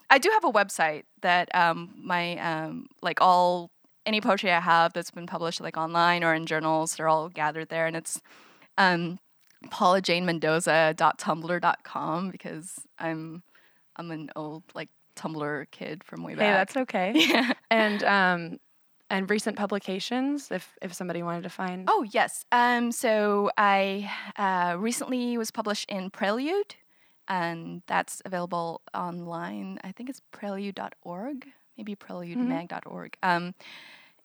I 0.09 0.17
do 0.17 0.29
have 0.31 0.43
a 0.43 0.51
website 0.51 1.03
that 1.21 1.53
um, 1.55 1.93
my 1.97 2.37
um, 2.37 2.87
like 3.01 3.19
all 3.21 3.71
any 4.05 4.19
poetry 4.21 4.51
I 4.51 4.59
have 4.59 4.93
that's 4.93 5.11
been 5.11 5.27
published 5.27 5.61
like 5.61 5.77
online 5.77 6.23
or 6.23 6.33
in 6.33 6.45
journals, 6.45 6.95
they're 6.95 7.07
all 7.07 7.29
gathered 7.29 7.69
there, 7.69 7.85
and 7.85 7.95
it's 7.95 8.19
um, 8.77 9.19
paulajanemendoza.tumblr.com 9.69 12.31
because 12.31 12.79
I'm 12.97 13.43
I'm 13.95 14.11
an 14.11 14.29
old 14.35 14.63
like 14.73 14.89
Tumblr 15.15 15.69
kid 15.71 16.03
from 16.03 16.23
way 16.23 16.35
back. 16.35 16.45
hey, 16.45 16.51
that's 16.53 16.77
okay. 16.77 17.11
yeah. 17.29 17.53
And 17.69 18.03
um 18.03 18.59
and 19.09 19.29
recent 19.29 19.57
publications 19.57 20.49
if 20.51 20.73
if 20.81 20.93
somebody 20.93 21.21
wanted 21.21 21.43
to 21.43 21.49
find 21.49 21.85
Oh 21.87 22.05
yes. 22.09 22.45
Um. 22.51 22.91
So 22.91 23.51
I 23.57 24.09
uh, 24.37 24.77
recently 24.79 25.37
was 25.37 25.51
published 25.51 25.89
in 25.91 26.09
Prelude, 26.09 26.75
and 27.27 27.83
that's 27.87 28.21
available 28.25 28.81
online. 28.93 29.79
I 29.83 29.91
think 29.91 30.09
it's 30.09 30.21
prelude.org, 30.31 31.47
maybe 31.77 31.95
preludemag.org. 31.95 33.17
Um, 33.21 33.53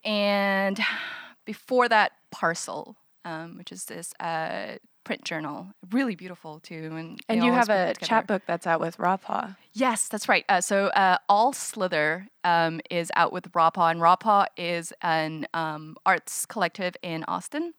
and 0.03 0.79
before 1.45 1.87
that, 1.89 2.13
Parcel, 2.31 2.95
um, 3.25 3.57
which 3.57 3.71
is 3.71 3.85
this 3.85 4.13
uh, 4.19 4.77
print 5.07 5.23
journal, 5.23 5.67
really 5.91 6.15
beautiful 6.15 6.59
too. 6.59 6.91
And 6.93 7.19
and 7.29 7.41
you 7.41 7.53
have 7.53 7.69
a 7.69 7.93
chat 8.01 8.27
book 8.27 8.43
that's 8.45 8.67
out 8.67 8.81
with 8.81 8.99
Raw 8.99 9.15
Paw. 9.15 9.55
Yes, 9.71 10.09
that's 10.09 10.27
right. 10.27 10.43
Uh, 10.49 10.59
so 10.59 10.87
uh, 10.87 11.17
All 11.29 11.53
Slither 11.53 12.27
um, 12.43 12.81
is 12.91 13.09
out 13.15 13.31
with 13.31 13.47
Raw 13.55 13.69
Paw, 13.69 13.87
and 13.87 14.01
Raw 14.01 14.17
Paw 14.17 14.47
is 14.57 14.91
an 15.01 15.47
um, 15.53 15.95
arts 16.05 16.45
collective 16.45 16.97
in 17.01 17.23
Austin, 17.23 17.73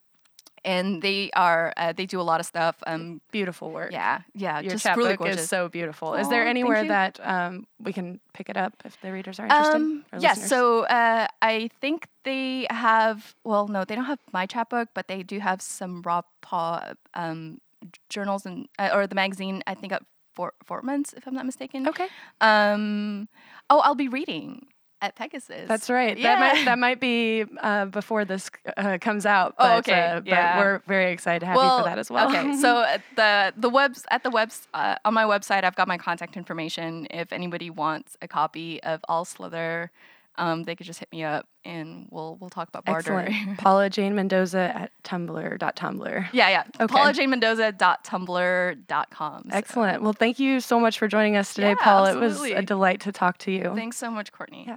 and 0.65 1.03
they 1.03 1.31
are 1.35 1.73
uh, 1.77 1.93
they 1.93 2.07
do 2.07 2.21
a 2.21 2.23
lot 2.23 2.41
of 2.41 2.47
stuff. 2.47 2.77
Um, 2.87 3.21
Beautiful 3.33 3.71
work. 3.71 3.93
yeah, 3.93 4.21
yeah, 4.35 4.61
Your 4.61 4.73
just 4.73 4.85
chapbook 4.85 5.05
really 5.05 5.17
gorgeous. 5.17 5.41
is 5.43 5.49
so 5.49 5.69
beautiful. 5.69 6.15
is 6.15 6.29
there 6.29 6.47
anywhere 6.47 6.85
that 6.87 7.19
um, 7.23 7.67
we 7.81 7.93
can 7.93 8.21
pick 8.33 8.49
it 8.49 8.57
up 8.57 8.73
if 8.85 9.01
the 9.01 9.13
readers 9.13 9.39
are 9.41 9.47
interested? 9.47 9.75
Um, 9.77 10.05
yes, 10.19 10.37
listeners? 10.37 10.49
so 10.51 10.85
uh, 10.85 11.27
I 11.43 11.71
think 11.81 12.09
they 12.25 12.67
have. 12.71 13.35
Well, 13.45 13.69
no, 13.69 13.85
they 13.85 13.95
don't 13.95 14.05
have 14.07 14.21
my 14.33 14.47
chapbook, 14.47 14.89
but 14.95 15.09
they 15.09 15.23
do 15.23 15.39
have 15.41 15.61
some 15.63 16.03
Raw 16.03 16.23
Paw 16.43 16.93
um, 17.15 17.61
journals 18.09 18.47
and 18.47 18.69
uh, 18.79 18.91
or 18.93 19.07
the 19.07 19.15
magazine. 19.15 19.63
I 19.67 19.75
think 19.75 19.93
at 19.93 20.03
Fort 20.35 20.55
Fortman's, 20.65 21.15
if 21.15 21.27
I'm 21.27 21.35
not 21.35 21.47
mistaken. 21.47 21.89
okay, 21.89 22.09
Um, 22.41 23.29
oh, 23.71 23.81
I'll 23.81 23.95
be 23.95 24.09
reading 24.09 24.67
at 25.01 25.15
Pegasus. 25.15 25.69
that's 25.69 25.89
right. 25.89 26.17
Yeah. 26.19 26.35
That 26.35 26.55
might 26.55 26.65
that 26.65 26.79
might 26.79 27.01
be 27.01 27.45
uh, 27.61 27.87
before 27.87 28.25
this 28.25 28.51
uh, 28.77 28.99
comes 29.01 29.27
out. 29.27 29.55
Oh, 29.59 29.65
But, 29.65 29.79
okay, 29.89 30.01
uh, 30.01 30.21
yeah. 30.25 30.57
But 30.57 30.65
we're 30.65 30.83
very 30.87 31.13
excited 31.13 31.41
to 31.41 31.47
have 31.47 31.57
you 31.57 31.63
for 31.63 31.85
that 31.85 31.99
as 31.99 32.11
well. 32.11 32.29
Okay, 32.29 32.57
so 32.61 32.83
at 32.83 33.03
the 33.17 33.53
the 33.57 33.71
webs 33.71 34.05
at 34.11 34.23
the 34.23 34.31
webs 34.31 34.67
uh, 34.75 34.97
on 35.05 35.15
my 35.15 35.25
website, 35.25 35.65
I've 35.65 35.77
got 35.77 35.89
my 35.89 35.99
contact 35.99 36.37
information. 36.37 37.07
If 37.11 37.33
anybody 37.33 37.71
wants 37.71 38.17
a 38.23 38.29
copy 38.29 38.83
of 38.83 39.01
All 39.09 39.25
Slither, 39.25 39.91
um, 40.39 40.63
they 40.63 40.75
could 40.77 40.87
just 40.87 41.01
hit 41.01 41.11
me 41.13 41.25
up 41.25 41.47
and 41.65 42.07
we'll 42.11 42.37
we'll 42.41 42.51
talk 42.51 42.69
about 42.69 42.85
barter. 42.85 43.19
Excellent. 43.19 43.59
Paula 43.65 43.91
Jane 43.91 44.15
Mendoza 44.15 44.73
at 44.75 44.93
tumblr 45.05 45.59
tumblr. 45.59 46.29
yeah, 46.33 46.49
yeah. 46.49 46.63
Okay. 46.81 46.95
PaulaJaneMendoza.tumblr.com. 46.95 49.43
So 49.43 49.49
Excellent. 49.53 50.03
Well, 50.03 50.13
thank 50.13 50.39
you 50.39 50.61
so 50.61 50.79
much 50.81 50.99
for 50.99 51.09
joining 51.09 51.37
us 51.37 51.55
today, 51.55 51.71
Yeah, 51.71 51.77
Paul. 51.81 52.07
It 52.07 52.17
was 52.17 52.41
a 52.43 52.63
delight 52.63 53.01
to 53.03 53.13
talk 53.13 53.39
to 53.39 53.51
you. 53.51 53.73
Thanks 53.75 53.97
so 53.97 54.11
much, 54.11 54.33
Courtney. 54.33 54.65
Yeah. 54.67 54.77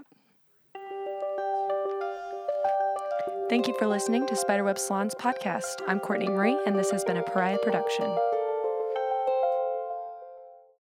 Thank 3.49 3.67
you 3.67 3.75
for 3.77 3.85
listening 3.85 4.25
to 4.27 4.35
Spiderweb 4.35 4.79
Salon's 4.79 5.13
podcast. 5.15 5.81
I'm 5.85 5.99
Courtney 5.99 6.29
Marie, 6.29 6.57
and 6.65 6.79
this 6.79 6.89
has 6.91 7.03
been 7.03 7.17
a 7.17 7.23
Pariah 7.23 7.57
production. 7.61 8.05